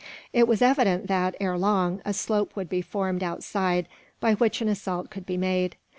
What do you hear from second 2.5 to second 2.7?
would